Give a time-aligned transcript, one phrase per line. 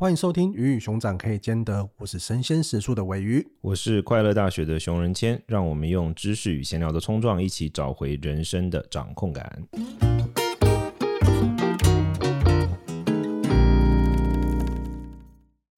[0.00, 9.68] 欢迎收听《鱼与熊掌可以兼得》，我是神仙食宿的尾鱼，我是快乐大学的熊仁谦，让我们用知识与闲聊的冲撞，一起找回人生的掌控感。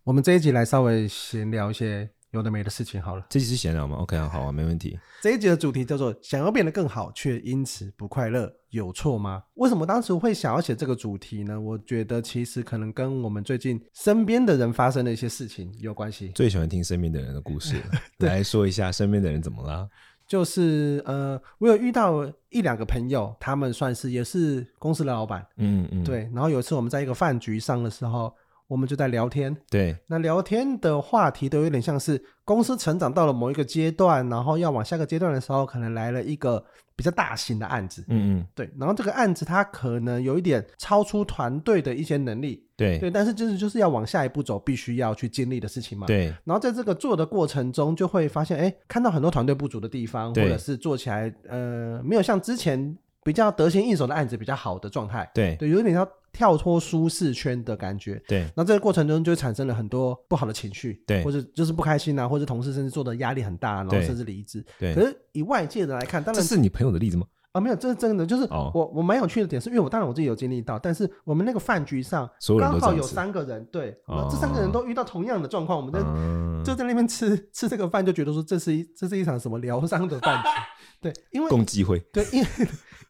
[0.05, 2.11] 我们这一集来稍微闲聊一些。
[2.33, 4.99] 有的没的事情好了，这集是闲聊吗？OK 啊， 好啊，没问题。
[5.21, 11.61] 这一集的主题叫做“想要变得更好，却因此不快乐，有错吗？”为什么当时会想要写这个主题呢？
[11.61, 16.29] 我觉得其实可能跟我们最近身边的人发生的一些事情有关系。
[16.29, 17.77] 最喜欢听身边的人的故事，
[18.21, 19.87] 来说一下身边的人怎么了？
[20.27, 26.21] 就是呃，我有遇到一两个朋友，他们算是也是公司的老板，嗯嗯，对。
[26.33, 28.35] 然后有一次我们在一个饭局上的时候。
[28.73, 36.65] 我们就在聊天，对，那聊天的话题都有点像是公司成长到了某一个阶段，然后要往下个阶段的时候，可能来了一个
[36.97, 42.99] 比较大型的案子，嗯嗯，对，然后这个案子它可能有一点超出团队的一些能力，对。
[42.99, 55.57] 对，但是就是就是要往下一步走，必须要去经历的事情嘛，对，然后在这个做的过程中，就会发现，哎，看到很多团队不足的地方，或者是做起来呃没有像之前比较得心应手的案子比较好的状态，对。
[55.57, 56.09] 对，有点要。
[56.33, 64.95] 跳脱舒适圈的感觉，对，那这个过程中就产生了很多不好的情绪，对，或者就是不开心啊，或者同事甚至做的压力很大，然后甚至离职，对。
[64.95, 67.27] 可是以外界的来看，当然这是你朋友的例子吗？
[67.53, 72.27] 啊，没有，这是真的，就是我、哦、我蛮有趣的点是，因为我当然我自己有经历到，但是我们那个饭局上
[72.59, 80.49] 刚好有三个人，对，哦、这三个人都遇到同样的状况，我们在、嗯、就在那边吃吃这个饭，就觉得说这是一这是一场什么疗伤的饭局，
[81.03, 82.49] 对，因为共济会，对，因为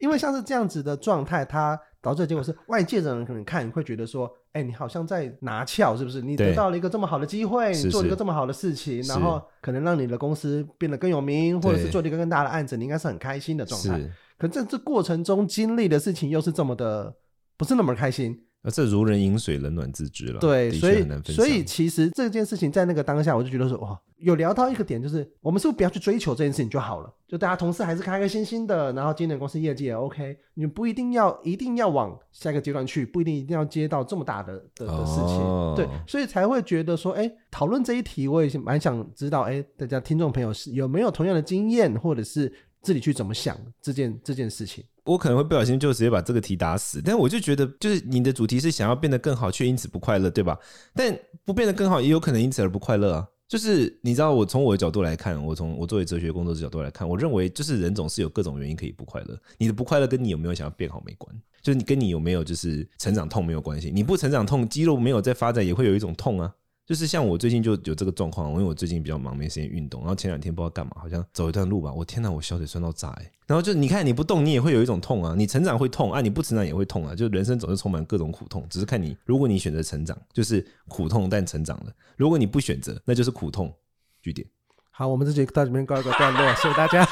[0.01, 1.79] 因为像是这样子的状态，它。
[2.03, 6.21] 导致的结果是，外界的人可能看会觉得说，哎、欸，你好像在拿翘，是不是？
[6.21, 14.01] 你得到了一个这么好的机会，你做了一个这么好的事情，然后可能让你的公司变得更有名，或者是做了一个更大的案子，你应该是很开心的状态。
[14.37, 17.15] 可这这过程中经历的事情又是这么的，
[17.57, 18.45] 不是那么开心。
[18.63, 20.39] 而这如人饮水，冷暖自知了。
[20.39, 27.13] 对，所以所以其实这件事情在那个当下，我就觉得说，哇，有聊到一个点，就是我们是不是不要去追求这件事情就好了？
[27.27, 35.39] 就大家同事还是开开心心的，然后今年公司业绩也 OK，你不一定要一定要往下一个阶段去，不一定一定要接到这么大的的的事情。
[35.39, 44.85] 哦、对，所以才会觉得说，哎，讨论这一题，我也蛮想知道，哎，大家听众朋友是有没有同样的经验，或者是自己去怎么想这件这件事情。
[45.05, 50.59] 我可能会不小心就直接把这个题打死，但我就觉得，就是你的主题是想要变得更好，却因此不快乐，对吧？
[50.95, 53.27] 但不变得更好，也有可能因此而不快乐啊。
[53.49, 59.39] 就是你知道，我从我的角度来看，我从我作为哲学工作者角度来看，我认为就是人总是有各种原因可以不快乐。
[59.59, 63.91] 你的不快乐跟你有没有想要变好没关，就是你跟你有没有就是成长痛没有关系。
[63.91, 66.55] 你不成长痛，肌肉没有在发展，也会有一种痛啊。
[66.93, 70.03] 就是像我最近就有这个状况，因为我最近比较忙，没时间运动。
[70.03, 73.33] 然后前两天不知道干嘛，好像走一段路吧，我天哪，我小腿酸到炸哎！
[73.47, 75.35] 然后就你看，你不动，你也会有一种痛啊。
[75.35, 77.15] 你成长会痛啊，你不成长也会痛啊。
[77.15, 81.87] 就人生总是充满各种苦痛，只是看你，如果你选择成长，就是苦痛但成长了；
[82.19, 83.73] 如果你不选择，那就是苦痛。
[84.21, 84.47] 句点。
[84.91, 87.09] 好，我们这节到这边告一个段落，谢谢大家。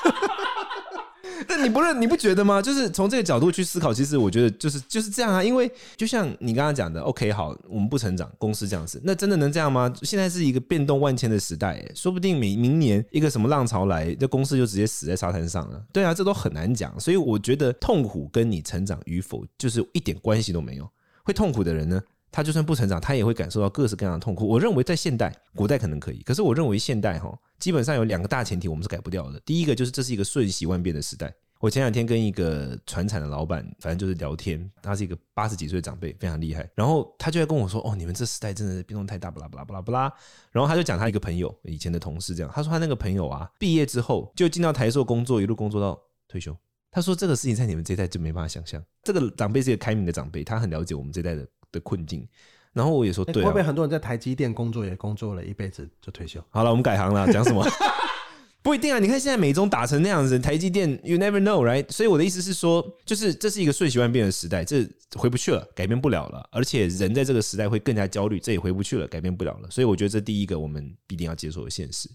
[1.50, 2.62] 但你不认，你不觉得吗？
[2.62, 5.42] 就是从这个角度去思考，其实我觉得就是就是这样啊。
[5.42, 9.92] 因为就像你刚刚讲的，OK，好，我们不成长，公司这样子，那真的能这样吗？
[10.02, 15.82] 现在是一个变动万千的时代，说不定明明年一个什么浪潮来，这公司就直接死在沙滩上了。
[15.92, 16.98] 对啊，这都很难讲。
[17.00, 20.88] 所以我觉得痛苦跟你成长与否就是一点关系都没有。
[21.22, 22.00] 会痛苦的人呢，
[22.32, 24.46] 他就算不成长，他也会感受到各式各样的痛苦。
[24.46, 27.36] 我认为在现代，古代可能可以，可是我认为现代哈。
[27.58, 29.38] 基本上有两个大前提，我们是改不掉的。
[29.40, 31.30] 第一个就是这是一个瞬息万变的时代。
[31.58, 36.66] 我前两天跟一个传产的老板，反正就是聊天，他是一个八十几岁的长辈，非常厉害。
[36.74, 40.14] 然后他就在跟我说：“哦，你们这时代真的是变动太大，巴拉巴拉巴拉巴拉。”
[40.52, 42.50] 然后他就讲他一个朋友，以前的同事这样。
[42.54, 46.56] 他说他那个朋友啊，毕业之后就进到台塑工作，一路工作到退休。
[46.90, 48.82] 他说这个事情在你们这一代就没办法想象。
[49.02, 52.26] 这个长辈是一个开明的长辈，他很了解我们这一代的的困境。
[52.72, 56.40] 然后我也说，对、啊，会不会很多人在台积电工作也工作了一辈子就退休？
[56.50, 57.66] 好了，我们改行了，讲什么？
[58.62, 58.98] 不一定啊！
[58.98, 61.90] 你看现在美中打成那样子，台积电，you never know，right？
[61.90, 64.86] 所以我的意思是说，就是这是一个瞬息万变的时代，这
[65.16, 66.46] 回不去了，改变不了了。
[66.52, 69.70] 而且人在这个时代会更加焦虑，这也回不去了，改变不了了。
[69.70, 72.06] 所以我觉得这第一个我们必定要接受的现实。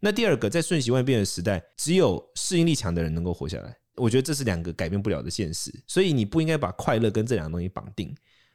[0.00, 3.72] 那第二个，在瞬息万变的时代，只有适应力强的人能够活下来。
[3.94, 5.72] 我觉得这是两个改变不了的现实。
[5.86, 8.12] 所以你不应该把快乐跟这两个东西绑定。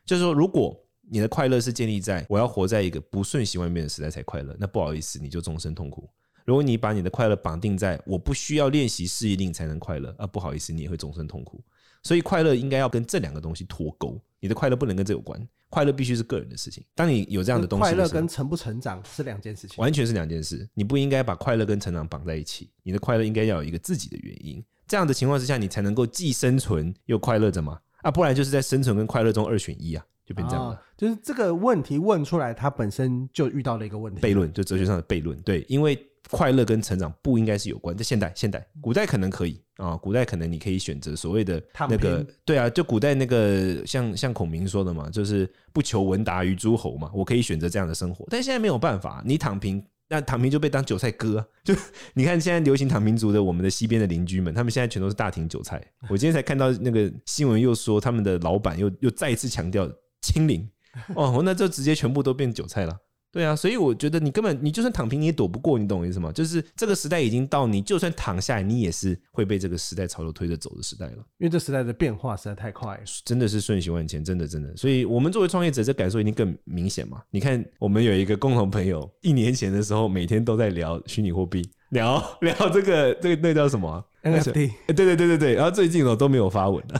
[0.07, 0.75] 就是说，如果
[1.09, 6.09] 你的快乐是建立在我要活在一个不瞬息万变的时代才快乐，那不好意思，你就终身痛苦。
[6.45, 11.61] 如果你把你的快乐绑定在我不需要练习适应力才能快乐啊，不好意思，你也会终身痛苦。
[12.03, 16.81] 所以快乐应该要跟这两个东西脱钩，你的快乐不能跟这有关，快乐必须是个人的事情。
[16.95, 20.65] 当你有这样的东西，快乐跟成不成长是两件事情，完全是两件事。
[20.73, 24.63] 你不应该把快乐跟成长绑在一起，你的快乐应该要有一个自己的原因。
[24.87, 27.77] 这样的情况之下，你才能够既生存又快乐着嘛。
[28.07, 30.05] 啊，不然就是在生存跟快乐中二选一啊。
[30.25, 30.71] 就变这样了。
[30.73, 34.19] 哦，就是这个问题问出来，他本身就遇到了一个问题。
[34.19, 35.39] 悖论，就哲学上的悖论。
[35.39, 35.97] 对，因为
[36.29, 37.95] 快乐跟成长不应该是有关。
[37.95, 48.25] 在现代，现代，古代可能可以啊，古代可能你可以选择所谓的那个，对啊，就古代那个像像孔明说的嘛，就是不求闻达于诸侯嘛，我可以选择这样的生活。
[48.29, 49.81] 但现在没有办法，你躺平。
[50.09, 51.75] 那躺平就被当韭菜割，就
[52.13, 55.81] 你看现在流行躺平族的我们的西边的邻居们，他们现在全都是大庭韭菜。
[56.09, 59.89] 我今天才看到那个新闻，又说他们的老板又又再一次强调
[60.21, 60.69] 清零，
[61.15, 62.97] 哦，那就直接全部都变韭菜了。
[63.37, 66.31] 对啊，所以我觉得你根本你就算躺平你也躲不过，你懂我意思吗？
[66.31, 71.17] 就是这个时代已经到，你就算躺下来，你也是会被这个时代潮流推着走的时代了。
[71.37, 74.75] 因为这时代的变化实在太快了，真的是瞬息万千，真的真的。
[74.75, 77.21] 所以我们作为创业者，这感受一定更明显嘛。
[77.29, 81.61] 你看，我们有一个共同朋友，一年前的时候每天都在聊虚拟货币，
[81.91, 84.71] 聊聊这个这个那叫什么、啊、NFT？
[84.87, 86.99] 对对对对对，然后最近都没有发文了。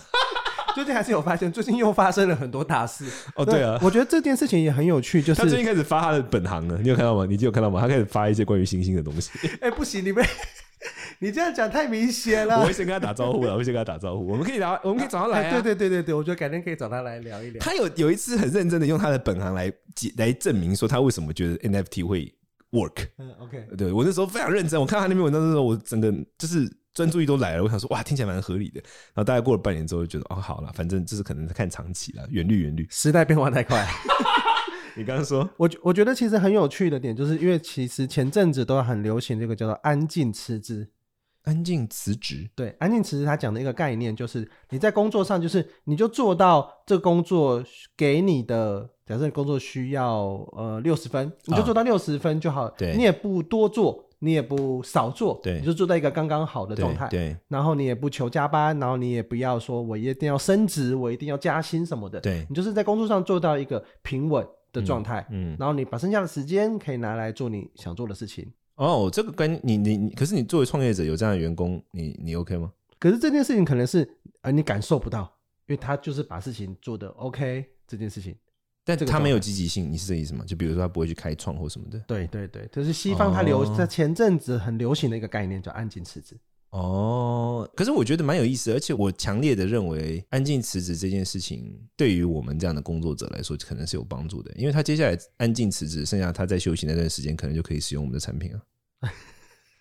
[0.77, 3.03] 最近还是有发现，最近又发生了很多大事
[3.35, 3.44] 哦。
[3.44, 7.25] 对啊，我觉得这件事情也很有趣，就是他最近开始发他的本行了，你有看到吗？
[7.27, 7.81] 你有看到吗？
[7.81, 9.31] 他开始发一些关于星星的东西。
[9.59, 10.24] 哎，不行，你们
[11.18, 12.59] 你这样讲太明显了。
[12.62, 14.27] 我会先跟他打招呼了，我会先跟他打招呼。
[14.27, 15.51] 我们可以聊，我们可以找他来、啊。
[15.51, 17.59] 对对对对对，我觉得改天可以找他来聊一聊。
[17.59, 22.31] 他有有一次很认真的用他的本行来解来证明说他为什么觉得 NFT 会
[22.71, 23.07] work。
[23.18, 23.65] 嗯，OK。
[23.75, 26.71] 对我那时候非常认真，我看他那篇文章的时候，我整个就是。
[26.97, 28.81] 专注力都来了，我想说哇，听起来蛮合理的。
[29.13, 32.88] 然后大概过了半年之后，就觉得哦，好了，反正这是可能看长期了，远虑远虑。
[32.89, 33.88] 时代变化太快。
[34.97, 40.89] 你刚刚说，我我觉得其实很有趣的点，就是因为其实前阵子都很流行这个叫做“安静辞职”。
[41.45, 47.63] 安静辞职，对，安静辞职，他讲的一个概念就是你在工作上，就是你就做到这工作
[47.95, 50.15] 给你的，假设你工作需要
[50.57, 54.06] 呃六十分，你就做到六十分就好，哦，对，你也不多做。
[54.19, 57.38] 你也不少做，对，你就做到一个刚刚好的状态，对。
[57.48, 62.46] 然后你也不求加班，然后你也不要说我一定要升职，我一定要加薪什么的，对。
[62.50, 65.56] 你就是在工作上做到一个平稳的状态，嗯。
[65.60, 68.52] 然后你把剩下的时间可以拿来做你想做的事情。
[68.75, 72.72] 哦，这个跟你你你，可是你作为创业者有这样的员工，你你 OK 吗？
[73.00, 74.08] 可是这件事情可能是
[74.42, 75.22] 呃你感受不到，
[75.68, 78.36] 因为他就是把事情做的 OK 这件事情。
[78.88, 80.45] 但这个他没有积极性，你是这意思吗？
[80.48, 82.00] 就比如说他不会去开创或什么的。
[82.07, 86.38] 对对对，这是西方他流在前阵子很流行的一个概念，叫安静辞职。
[86.69, 99.12] 哦，可是我觉得蛮有意思，而且我强烈的认为，安静辞职这件事情对于我们这样的工作者来说，可能是有帮助的，因为他接下来安静辞职，剩下他在休息那段时间，可能就可以使用我们的产品啊。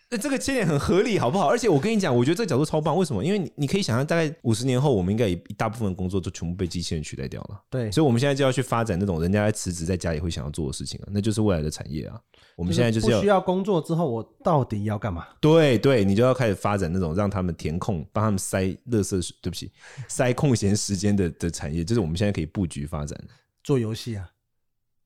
[0.09, 1.49] 那这个切点很合理，好不好？
[1.49, 2.97] 而且我跟你讲，我觉得这个角度超棒。
[2.97, 3.25] 为什么？
[3.25, 7.61] 因为你你可以想象，大概五十年后，我们应该一大部分工作都全部被机器人取代掉了。
[7.69, 12.21] 对，所以我们现在就要去发展那种人家在辞职在家里会想要做的事情啊，那就是未来的产业啊。
[12.55, 15.27] 我们现在就是要需要工作之后，我到底要干嘛？
[15.41, 18.63] 对对，你就要开始发展那种让他们填空，帮他们塞
[18.93, 19.73] 垃圾，对不起，
[20.07, 23.19] 塞空闲时间的的产业，就是我们现在可以布局发展。
[23.65, 24.31] 做游戏啊？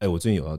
[0.00, 0.58] 哎，我最近有要。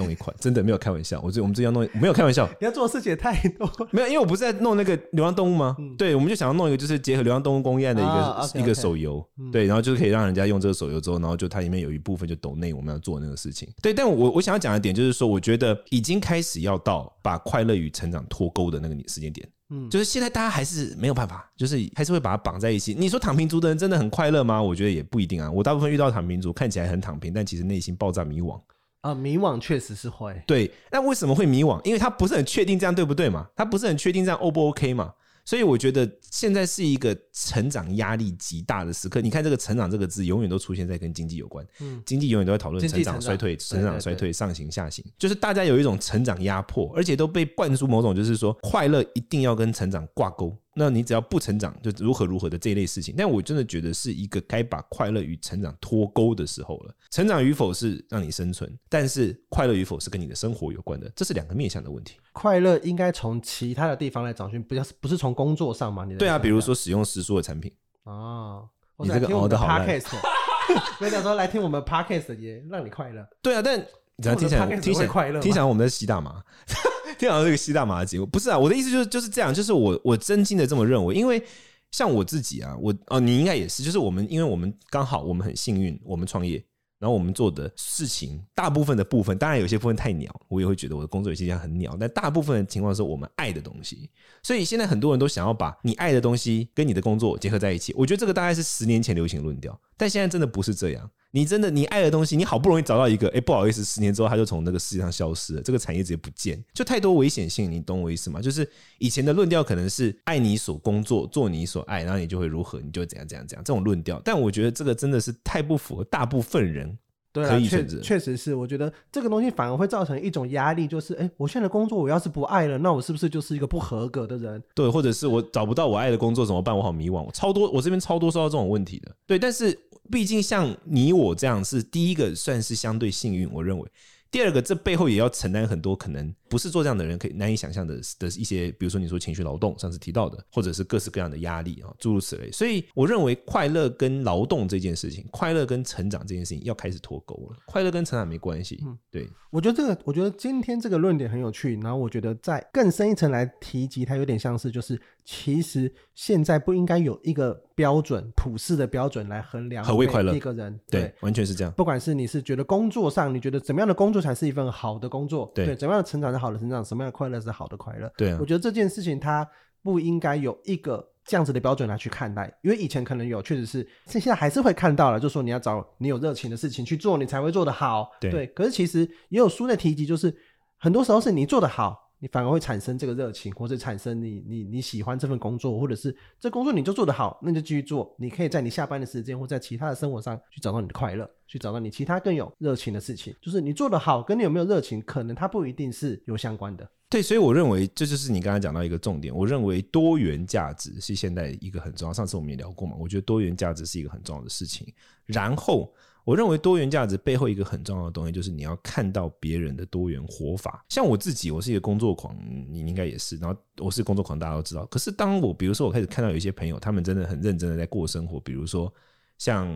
[0.00, 2.48] 弄一款真的没有开玩笑，我这我们这要弄没有开玩笑。
[2.58, 5.76] 你要做的事情也太多，没有，因为我不是在弄那个流浪动物吗？
[5.78, 13.68] 嗯、对，我们就想要弄一个就是结合流浪动物公益案的一个、一个手游，嗯、对，然后就是可以让人家用这个手游之后，然后就它里面有一部分就抖内我们要做那个事情。
[13.82, 19.46] 对，但我我想要讲的点就是说，我觉得已经开始要到把快乐与成长脱钩的那个时间点。
[19.72, 22.92] 嗯，就是现在大家还是没有办法，就是还是会把它绑在一起。
[22.92, 24.60] 你说躺平族的人真的很快乐吗？
[24.60, 25.48] 我觉得也不一定啊。
[25.48, 28.60] 我大部分遇到躺平族看起来很躺平，但其实内心爆炸迷惘。
[29.00, 30.42] 啊，迷惘确实是会。
[30.46, 31.82] 对，那为什么会迷惘？
[31.84, 33.48] 因为他不是很确定这样对不对嘛？
[33.56, 35.14] 他不是很确定这样 O 不 OK 嘛？
[35.42, 39.20] 所以我觉得现在是一个成长压力极大的时刻。
[39.20, 41.66] 你看这个“成长”这个字，永远都出现在跟经济有关。
[41.80, 50.56] 嗯，经济永远都在讨论成长、衰退、成长、衰退、上行、下行，就是大家有一种成长压迫，而且都被灌输某种就是说快乐一定要跟成长挂钩。
[50.74, 53.14] 那你只要不成长，就如何如何的这一类事情。
[53.18, 56.94] 但我真的觉得是一个该把快乐与成长脱钩的时候了。
[57.10, 62.16] 成长与否是让你生存，但是快乐与否是跟你的生活有关的，这是两个面向的问题。
[62.32, 66.04] 快乐应该从其他的地方来找寻，不要不是从工作上嘛？
[66.04, 67.72] 你对啊，比如说使用时蔬的产品
[68.04, 70.00] 哦，你这个熬的好烂。
[70.00, 73.28] 所以 讲说来听我们 podcast 也让你快乐。
[73.42, 73.76] 对啊，但
[74.16, 76.40] 你听起来听起来快乐，听起来我们在吸大麻。
[77.20, 81.42] 听好这个吸大麻的节目，不是啊，我的意思就是就是这样，就是我我真心的这么认为，因为
[81.90, 86.64] 像我自己啊，我哦，你应该也是，就是我们，因为我们刚好我们很幸运，我们创业。
[86.98, 91.96] 然后我们做的事情，大部分的部分，当然有些部分太鸟，我也会觉得我的工作有些地方很鸟。
[91.98, 94.10] 但大部分的情况是我们爱的东西，
[94.42, 97.94] 所以现在很多人都想要把你爱的东西跟你的工作结合在一起。
[97.96, 101.10] 我觉得这个大概是十年前流行论调，但现在真的不是这样。
[101.32, 108.40] 你真的你爱的东西，你好不容易找到一个，哎，不好意思，十年之后它就从那个世界上消失了，这个产业直接不见，就太多危险性，你懂我意思吗？
[108.40, 108.68] 就是
[108.98, 114.20] 以前的论调可能是爱你所工作，做你所爱，然后你就会如何，你就怎样怎样怎样这种论调。
[114.24, 116.98] 但我觉得这个真的是太不符合大部分人。
[117.32, 118.00] 对啊，可以选择。
[118.00, 124.60] 确实是，我觉得这个东西反而会造成一种压力，就是哎，我现在的工作我要是不爱了，那我是不是就是一个不合格的人？
[124.74, 126.76] 对，或者是我找不到我爱的工作怎么办？
[126.76, 129.14] 我好迷惘，我超多，我这边超多收到这种问题的。
[129.28, 129.78] 对，但是
[130.10, 133.88] 毕竟像你我这样是第一个，算是相对幸运，我认为。
[134.30, 142.50] 第二个，这背后也要承担很多可能不是做这样的人可以难以想象的的一些，比如说你说情绪劳动，上次提到的，或者是各式各样的压力啊，诸如此类。
[142.50, 147.56] 所以我认为快乐跟劳动这件事情，快乐跟成长这件事情要开始脱钩了。
[147.66, 148.82] 快乐跟成长没关系。
[148.84, 149.30] 嗯，对。
[149.50, 151.74] 我觉得这个，我觉得今天这个论点很有趣。
[151.82, 160.78] 然后我觉得在更深一层来提及，它有点像是就是，其实现在不应该有一个标准、普世的标准来衡量何谓快乐一个人。
[160.88, 161.72] 对，对，完全是这样。
[161.72, 165.50] 不管是你是觉得工作上，你觉得怎么样的工作才是一份好的工作？
[165.52, 166.84] 对，对，怎么样的成长是好的成长？
[166.84, 168.10] 什么样的快乐是好的快乐？
[168.16, 169.46] 对啊，我觉得这件事情它
[169.82, 171.08] 不应该有一个。
[171.22, 178.10] 这样子的标准来去看待，因为以前可能有，确实是，现在还是会看到了，就说你要找你有热情的事情去做，你才会做得好。
[178.18, 180.34] 对，对，可是其实也有书在提及，就是
[180.78, 188.14] 很多时候是你做得好，你反而会产生这个热情，或者产生你你你喜欢这份工作，或者是这工作你就做得好，那你就继续做。
[188.18, 193.34] 你可以在你下班的时间，或在其他的生活上去找到你的快乐，去找到你其他更有热情的事情。
[193.40, 196.88] 就是你做得好，跟你有没有热情，可能它不一定是有相关的。
[197.08, 199.34] 对，所以我认为这就是你刚才讲到一个重点。
[199.34, 202.12] 我认为多元价值是现在一个很重要。
[202.12, 204.86] 上次我们也聊过嘛，我觉得多元价值是一个很重要的事情。
[205.26, 205.92] 然后，
[206.30, 210.84] 我认为多元价值背后一个很重要的东西，就是你要看到别人的多元活法。
[210.88, 212.36] 像我自己，我是一个工作狂，
[212.68, 213.36] 你应该也是。
[213.38, 214.86] 然后我是工作狂，大家都知道。
[214.86, 218.92] 可是当我比如说我开始看到有一些朋友，他们真的很认真的在过生活，比如说
[219.38, 219.68] 像。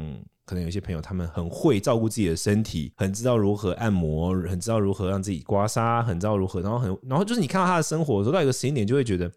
[0.46, 9.32] 可能有些朋友他们很会照顾自己的身体，很知道如何按摩，很知道如何让自己刮痧，很知道如何，然后很，然后就是你看到他的生活，走到一个时间点，就会觉得。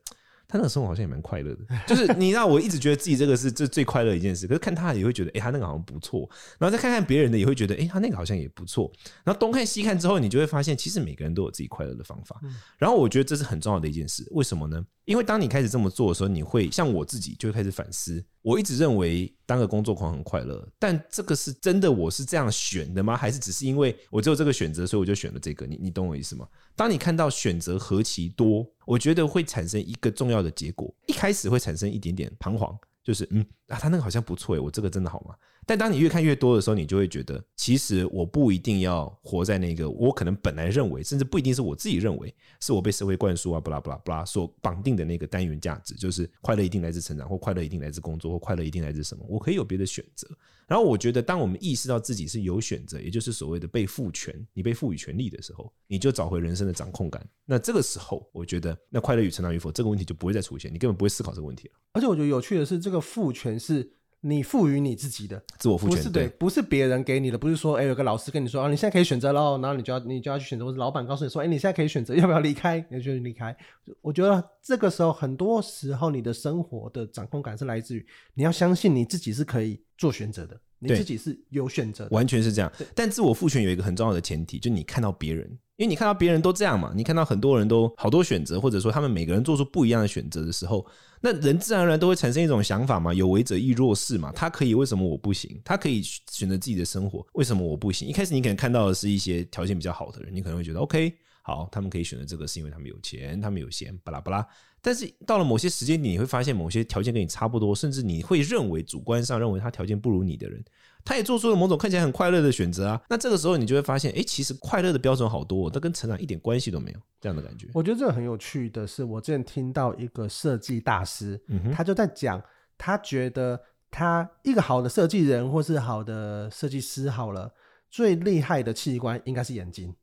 [0.47, 8.89] 他那个生活好像也蛮快乐的，就是你让我一直觉得自己这个是这最快乐的一件事，可是看他也会觉得，哎，他那个好像不错，然后再看看别人的也会觉得，哎，他那个好像也不错，
[9.25, 12.39] 然后东看西看之后，你就会发现，其实每个人都有自己快乐的方法。
[12.77, 14.81] 然后我觉得这是很重要的一件事，为什么呢？
[15.03, 18.23] 因为当你开始这么做的时候，你会像我自己就会开始反思。
[18.47, 23.17] 我一直认为当个工作狂很快乐，但这个是真的我是这样选的吗？
[23.17, 25.65] 还是只是因为我只有这个选择，所以我就选了这个？
[25.65, 26.47] 你你懂我意思吗？
[26.73, 30.89] 当你看到选择何其多，我觉得会产生一个重要的结果。
[31.07, 32.73] 一开始会产生一点点彷徨，
[33.03, 35.35] 就是嗯啊，他那个好像不错诶，我这个真的好吗？
[35.67, 49.25] 但当你越看越多的时候，你就会觉得，其实我不一定要活在那个我可能本来认为，甚至不一定是我自己认为，是我被社会灌输啊，不啦不啦不啦所绑定的那个单元价值，就是快乐一定来自成长，或快乐一定来自工作，或快乐一定来自什么？
[49.27, 50.25] 我可以有别的选择。
[50.67, 57.25] 然后我觉得，当我们意识到自己是有选择，也就是所谓的被赋权，你被赋予权利的时候，你就找回人生的掌控感。
[57.45, 61.73] 那这个时候，我觉得，那快乐与成长与否这个问题就不会再出现，你根本不会思考这个问题了。
[61.91, 63.96] 而且我觉得有趣的是，这个赋权是。
[64.21, 73.55] 你赋予你自己的自我赋权，不是对，不是别人给你的，不是说，哎，有个老师跟你说啊，你现在可以选择喽，然后你就要你就要去选择，或者老板告诉你说，哎，你现在可以选择 要不要离开，你就离开。
[74.01, 82.71] 我觉得这个时候，很多时候你的生活的掌控感是来自于你要相信你自己是可以做选择的，你自己是有选择的，完全是这样。
[82.95, 85.57] 但自我赋权有一个很重要的前提，就你看到别人。
[85.77, 90.83] 因为你看到别人都这样嘛，你看到很多人都好多选择，或者说他们每个人做出不一样的选择的时候，
[91.21, 95.61] 那人自然而然都会产生一种想法嘛，有为者亦若是嘛，他可以，为什么我不行？
[95.63, 98.07] 他可以选择自己的生活，为什么我不行？
[98.07, 101.13] 一开始你可能看到的是一些条件比较好的人，你可能会觉得 OK，
[101.47, 104.45] 好，他们可以选择这个是因为他们有钱，他们有闲，巴拉巴拉。
[104.81, 110.61] 但是到了某些时间点，你会发现某些条件跟你差不多，甚至你会认为主观上认为他条件不如你的人。
[111.05, 117.69] 他也做出了某种看起来很快乐的选择啊，那这个时候你就会发现，哎，其实快乐的标准好多，都跟成长一点关系都没有，这样的感觉。
[117.73, 121.41] 我觉得这个很有趣的是，我之前听到一个设计大师，
[121.73, 122.43] 他就在讲，
[122.77, 123.57] 他觉得
[123.89, 127.53] 他一个好的设计人或是好的设计师，好了，
[127.89, 129.95] 最厉害的器官应该是眼睛，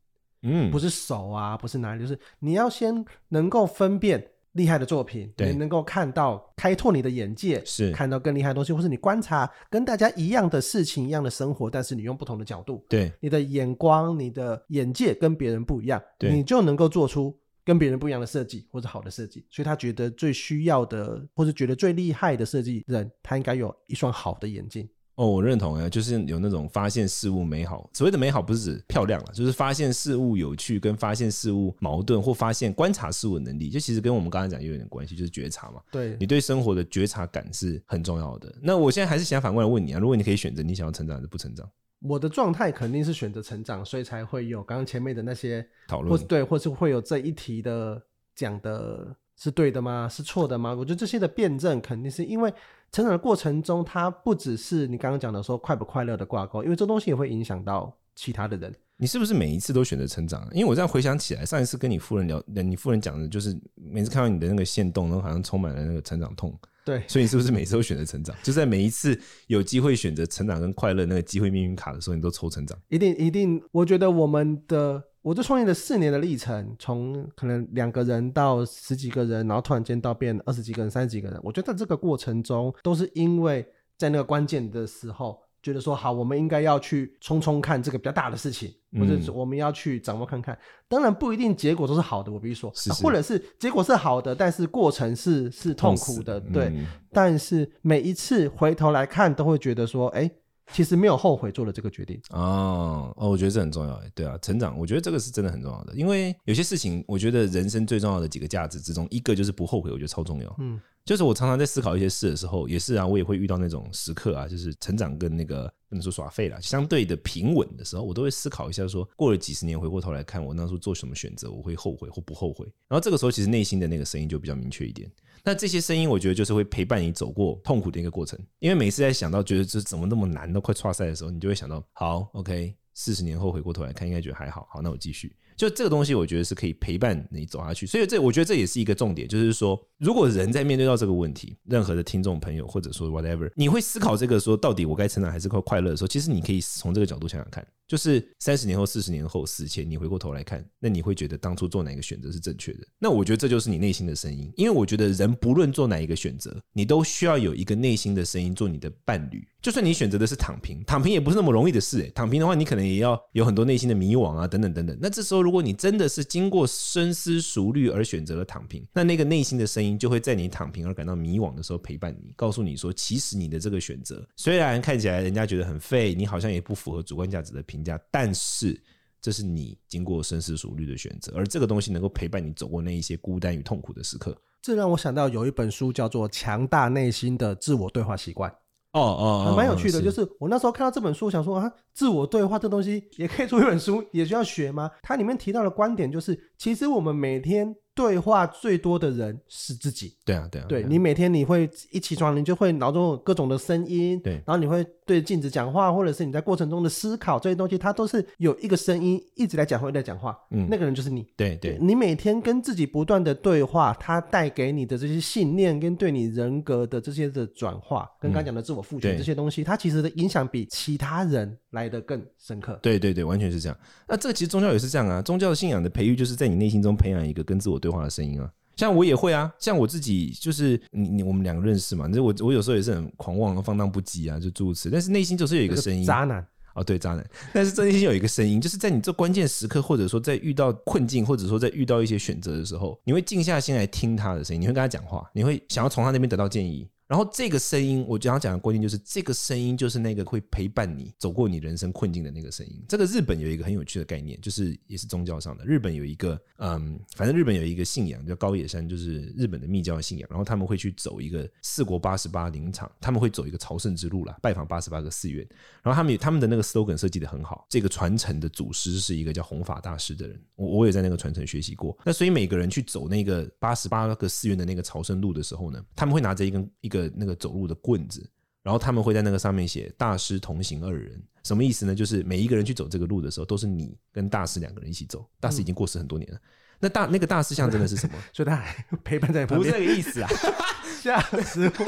[0.45, 4.31] 嗯，不是手啊，不是哪里，就是你要先能够分辨。
[4.55, 19.45] 厉害的作品，对，你能够看到开拓你的眼界，是看到更厉害的东西，或是你观察跟大家一样的事情、一样的生活，但是你用不同的角度，对，你的眼光、你的眼界跟别人不一样，对，你就能够做出跟别人不一样的设计或者好的设计。
[19.49, 24.87] 所以他觉得最需要的，或是觉得最厉害的设计人，他应该有一双好的眼睛。
[25.15, 27.89] 哦，我认同啊，就是有那种发现事物美好。
[27.93, 33.69] 所谓的美好，不是指漂亮了，就是发现事物有趣，跟发现事物矛盾，或发现观察事物的能力。
[33.69, 35.81] 就其实跟我们刚才讲也有点关系，就是觉察嘛。
[35.89, 38.53] 对，你对生活的觉察感是很重要的。
[38.61, 41.65] 那我现在还是想反过来问你啊，如果你可以选择，你想要成长还是不成长？
[42.01, 48.01] 我的状态肯定是选择成长，所以才会有刚刚前面的那些讨论，或是对，或是会有这一题的
[48.35, 50.09] 讲的是对的吗？
[50.11, 50.75] 是错的吗？
[50.77, 52.53] 我觉得这些的辩证肯定是因为。
[52.95, 58.73] 成长的过程中，它不只是你刚刚讲的说快不快乐的挂钩，因为这东西也会影响到其他的人。
[58.95, 60.47] 你是不是每一次都选择成长？
[60.53, 66.57] 因为我这样回想起来，上一次跟你夫人聊，你夫人讲的就是每次看到你的那个线动，然后好像充满了那个成长痛。
[66.85, 68.33] 对，所以你是不是每次都选择成长？
[68.41, 72.79] 就在每一次有机会选择成长跟快乐那个机会命运卡的时候，你都抽成长？
[72.87, 83.67] 一定一定，我觉得我们的我这创业的四年的历程，从可能两个人到十几个人，然后突然间到变二十几个人、三十几个人，我觉得在这个过程中，都是因为
[83.97, 85.41] 在那个关键的时候。
[85.63, 90.55] 觉得说好，我们应该要去冲冲看这个比较大的事情，或者是我们要去掌握看看。
[90.87, 96.65] 当然不一定结果都是好的，我必须说，是是或者是结果是好的，但是过程是是痛苦的，对。
[96.65, 100.29] 嗯、但是每一次回头来看，都会觉得说，哎，
[100.71, 102.19] 其实没有后悔做了这个决定。
[102.29, 110.55] 哦哦，我觉得这很重要，对啊，成长，我觉得这个是真的很重要的，因为有些事情，我觉得人生最重要的几个价值之中，一个就是不后悔，我觉得超重要。
[110.59, 110.79] 嗯。
[111.05, 122.65] 就是我常常在思考一些事的时候，也是啊，我也会遇到那种时刻啊，就是成长跟那个不能说耍废了，相对的平稳的时候，我都会思考一下，说过了几十年回过头来看，我那时候做什么选择，我会后悔或不后悔。
[122.87, 125.07] 然后这个时候，其实内心的那个声音就比较明确一点。
[125.45, 135.35] 那这些声音，我觉得就是会陪伴你走过痛苦的一个过程，因为每次在想到觉得这怎么那么难，都快挫赛的时候，你就会想到，好，OK，四十年后回过头来看，应该觉得还好，好，那我继续。
[135.55, 152.79] 就这个东西，我觉得是可以陪伴你走下去，所以这我觉得这也是一个重点，就是说，如果人在面对到这个问题，任何的听众朋友或者说 whatever，你会思考这个说到底我该成长还是快快乐的时候，其实你可以从这个角度想想看，就是三十年后、四十年后死前，你回过头来看，那你会觉得当初做哪个选择是正确的？
[152.99, 159.47] 那我觉得这就是你内心的声音，因为我觉得人不论做哪一个选择，你都需要有一个内心的声音做你的伴侣。
[159.65, 162.11] 就算你选择的是躺平，躺平也不是那么容易的事诶。
[162.13, 164.95] 躺平的话，你可能也要有很多内心的迷惘啊，等等等等。
[165.01, 178.79] 那这时候，如果你真的是经过深思熟虑而选择了躺平，那那个内心的声音就会在你躺平而感到迷惘的时候陪伴你，告诉你说，其实你的这个选择虽然看起来人家觉得很废，你好像也不符合主观价值的评价，但是
[179.19, 184.39] 这是你经过深思熟虑的选择，而这个东西能够陪伴你走过那一些孤单与痛苦的时刻。
[184.61, 188.51] 这让我想到有一本书叫做《强大内心的自我对话习惯》。
[188.99, 194.89] 哦哦，蛮有趣的，就是我那时候看到这本书，想说啊，自我对话这东西也可以出一本书，也需要学吗？
[195.03, 197.75] 它里面提到的观点就是，其实我们每天。
[197.95, 200.13] 对话最多的人是自己。
[200.25, 200.65] 对啊，对啊。
[200.67, 204.19] 对，你每天你会一起床，你就会脑中有各种的声音。
[204.19, 204.33] 对。
[204.45, 210.37] 然后你会对镜子讲话，或者是你在过程中的思考这些东西，它都是有一个声音一直在讲话，在讲话。
[210.51, 210.67] 嗯。
[210.69, 211.25] 那个人就是你。
[211.37, 211.77] 对对。
[211.79, 222.77] 你每天跟自己不断的对话，它带给你的这些信念跟对你人格的这些的转化，跟刚刚讲的自我赋权这些东西，它其实的影响比其他人来的更深刻。
[222.81, 223.77] 对对对，完全是这样。
[224.07, 236.43] 那这个其实宗教也是这样啊，宗教的信仰的培育，就是在你内心中培养一个跟自我对话的声音啊，像我也会啊，像我自己就是你你我们两个认识嘛，那我我有时候也是很狂妄、放荡不羁啊，就诸如此，但是内心就是有一个声音，渣男。
[236.73, 246.85] 哦，对，渣男，但是这内心有一个声音，就是在你这关键时刻，或者说在遇到困境，或者说在遇到一些选择的时候，你会静下心来听他的声音，你会跟他讲话，你会想要从他那边得到建议。
[247.07, 252.83] 然后这个声音，我想要讲的关键就是这个声音就是那个会陪伴你走过你人生困境的那个声音。
[252.87, 255.63] 这个日本有一个很有趣的概念，就是也是宗教上的。
[255.65, 260.27] 日本有一个嗯，反正日本有一个信仰叫高野山，就是日本的密教信仰。
[260.31, 265.47] 然后他们会去走一个四国八十八灵场，他们会走一个朝圣之路啦，拜访八十八个寺院。
[265.83, 271.95] 然后他们有他们的那个 slogan 设计得很好，这个传承的祖师是一个叫弘法大师的人，我我也在那个传承学习过。
[272.03, 277.75] 那所以每个人去走那个八十八个寺院的那个朝圣路的时候呢，他们会拿着一根一根个那个走路的。
[277.75, 278.27] 棍子，
[278.63, 281.93] 然后他们会在那个上面写“大师同行二人”，什么意思呢？
[281.93, 285.23] 就是每一个人去走这个路的时候，都是你跟大师两个人一起走。
[285.39, 286.39] 大师已经过世很多年了，
[286.79, 288.15] 那大那个大师象征的是什么？
[288.33, 290.29] 所以他还 陪伴在旁边，不是这个意思啊！
[291.03, 291.85] 吓死我！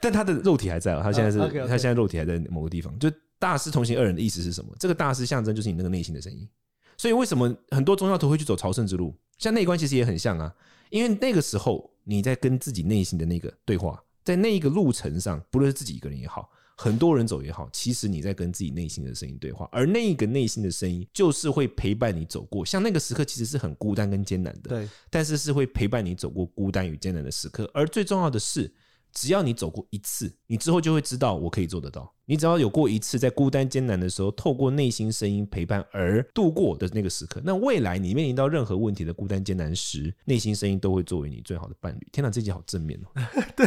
[0.00, 1.68] 但他的肉体还在啊，他现在是，uh, okay, okay.
[1.68, 2.98] 他现在肉体还在某个地方。
[2.98, 4.74] 就大师同行二人的意思是什么？
[4.80, 6.48] 这个大师象征就是你那个内心的声音。
[6.96, 9.14] 所以为什么很多宗教徒会去走朝圣之路？
[9.38, 10.52] 像内观其实也很像啊，
[10.90, 14.02] 因为那个时候你在跟自己内心的那个对话。
[14.26, 22.64] 在那一个路程上，不论是自己一个人也好，很多人走也好，其实你在跟自己内心的声音对话，而那一个内心的声音，就是会陪伴你走过。
[22.64, 27.70] 像那个时刻，其实是很孤单跟艰难的，对，但是是会陪伴你走过孤单与艰难的时刻。
[27.72, 28.68] 而最重要的是，
[29.16, 32.12] 只要你走过一次，你之后就会知道，我可以做得到。
[32.26, 42.06] 你只要有过一次在孤单艰难的时候，透过内心声音陪伴而度过的那个时刻，那未来你面临到任何问题的孤单艰难时，内心声音都会作为你最好的伴侣。
[42.12, 43.22] 天哪，这集好正面哦！
[43.56, 43.66] 对，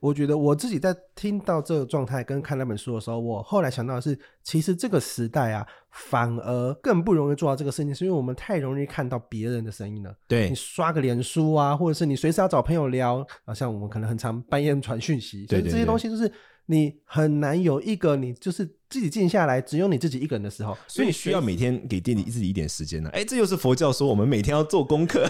[0.00, 10.14] 我觉得我自己在听到这个状态跟看那本书的时候，我后来想到的是，其实这个时代啊，反而更不容易做到这个事情，是因为我们太容易看到别人的声音了。
[10.28, 16.30] 对，你刷个脸书啊，或者是你随时要找朋友聊，啊，像我们可能很常半夜传讯息，对，对，对，这些东西就是。
[16.66, 23.12] 你很难有一个你就是自己静下来，只有你自己一个人的时候，所以你需要每天给自己自己一点时间呢、啊。
[23.12, 25.28] 哎、欸，这又是佛教说我们每天要做功课。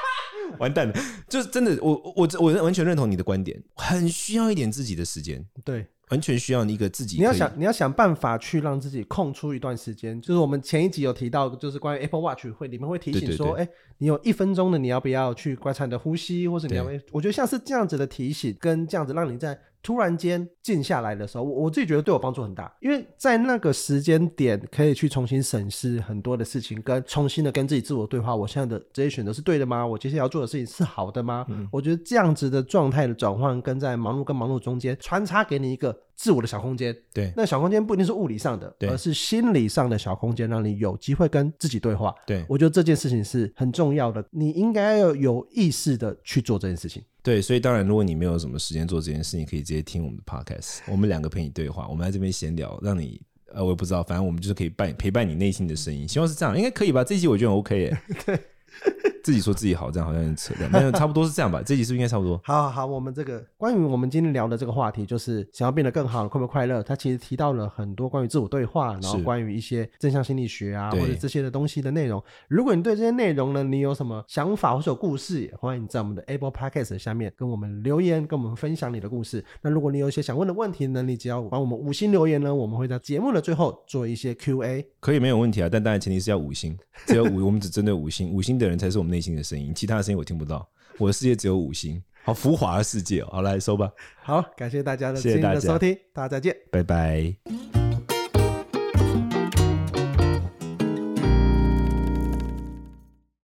[0.60, 0.94] 完蛋了，
[1.26, 5.42] 就是真的，我我我完全认同你的观点，很需要一点自己的时间。
[5.64, 5.86] 对。
[6.14, 10.20] 完全需要一个自己，你要想，你要想办法去让自己空出一段时间。
[10.20, 17.00] 就是我们前一集有提到，就是关于 Apple Watch 会里面会提醒说，哎、欸，你有一分钟的，你要不要去观察你的呼吸，或者你要不要？
[17.10, 19.58] 我觉得像是这样子的提醒，跟这样子让你在。
[19.84, 28.34] 突然间静下来的时候，我我自己觉得对我帮助很大，因为在那个时间点可以去重新审视很多的事情，跟重新的跟自己自我对话。
[28.34, 29.86] 我现在的这些选择是对的吗？
[29.86, 31.44] 我接下来要做的事情是好的吗？
[31.50, 36.96] 嗯、我觉得这样子的状态的转换，跟在忙碌跟忙碌中间穿插给你一个自我的小空间。
[37.12, 42.14] 对，那小空间不一定是物理上的，而是心理上的小空间，让你有机会跟自己对话。
[42.26, 47.02] 对，我觉得这件事情是很重要的，你应该要有意识的去做这件事情。
[47.24, 53.20] 对，所以当然，如果你没有什么时间做这件事，你可以直接听我们的 podcast， 我们两个陪你对话，我们在这边闲聊，让你
[53.52, 57.02] 呃，我也不知道，反正我们就是可以伴陪伴你内心的声音，希望是这样，应该可以吧？
[57.02, 57.98] 这一集我觉得 OK 耶。
[58.26, 58.38] 对。
[59.24, 61.62] 自己说自己好，这样好像有点扯淡，没有，差不多是这样吧。
[61.64, 62.38] 这集是不是应该差不多？
[62.44, 66.82] 好好好，我们这个关于我们今天聊的这个话题，就是想要变得更好，快不快乐？
[66.82, 72.22] 他其实提到了很多关于自我对话，然后关于一些正向心理学啊，或者这些的东西的内容。
[72.48, 79.42] 如果你对这些内容呢，你有什么想法或者有故事，也欢迎在我们的 Apple Podcast 下面跟我们留言，跟我们分享你的故事。
[79.62, 84.86] 那如果你有一些想问的问题呢，你只要帮我们五星留言呢，我们会在节目的最后做一些 Q&A。
[85.00, 89.98] 可以没有问题啊，但当然前提是要五星，只有五，我们只针对五星，五星的人才是我们内心的声音，其他。
[89.98, 93.28] 的声音我听不到，我的世界只有五星，好浮华的世界哦。
[93.30, 93.88] 好，来收吧。
[94.20, 97.83] 好，感谢大家的谢谢大家的收听，大家再见，拜拜。